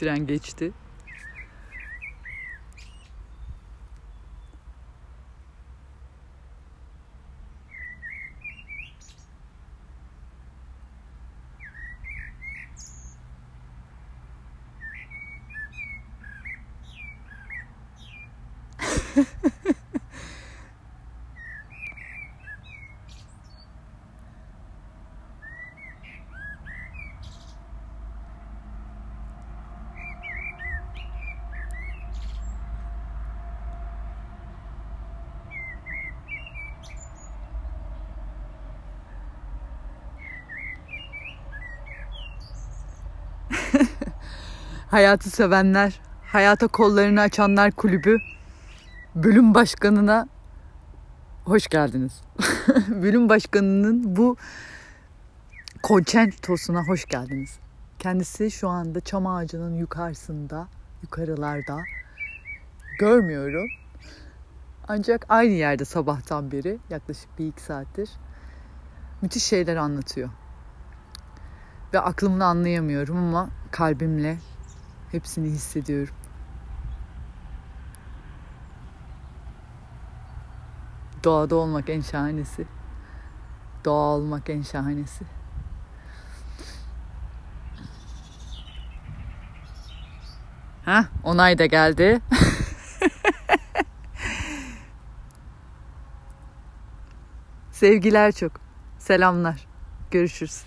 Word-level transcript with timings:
tren 0.00 0.26
geçti. 0.26 0.72
Hayatı 44.90 45.30
sevenler, 45.30 46.00
hayata 46.22 46.66
kollarını 46.66 47.20
açanlar 47.20 47.70
kulübü 47.70 48.18
bölüm 49.14 49.54
başkanına 49.54 50.28
hoş 51.44 51.68
geldiniz. 51.68 52.20
bölüm 52.88 53.28
başkanının 53.28 54.16
bu 54.16 54.36
konçentosuna 55.82 56.84
hoş 56.88 57.04
geldiniz. 57.04 57.58
Kendisi 57.98 58.50
şu 58.50 58.68
anda 58.68 59.00
çam 59.00 59.26
ağacının 59.26 59.74
yukarısında, 59.74 60.68
yukarılarda. 61.02 61.78
Görmüyorum. 62.98 63.68
Ancak 64.88 65.26
aynı 65.28 65.52
yerde 65.52 65.84
sabahtan 65.84 66.52
beri 66.52 66.78
yaklaşık 66.90 67.38
bir 67.38 67.46
iki 67.46 67.62
saattir 67.62 68.10
müthiş 69.22 69.44
şeyler 69.44 69.76
anlatıyor. 69.76 70.30
Ve 71.94 72.00
aklımla 72.00 72.44
anlayamıyorum 72.44 73.16
ama 73.16 73.48
kalbimle 73.70 74.38
hepsini 75.12 75.48
hissediyorum. 75.48 76.14
Doğada 81.24 81.56
olmak 81.56 81.88
en 81.90 82.00
şahanesi. 82.00 82.66
Doğa 83.84 84.06
olmak 84.16 84.50
en 84.50 84.62
şahanesi. 84.62 85.24
Ha, 90.84 91.04
onay 91.24 91.58
da 91.58 91.66
geldi. 91.66 92.20
Sevgiler 97.72 98.32
çok. 98.32 98.52
Selamlar. 98.98 99.66
Görüşürüz. 100.10 100.62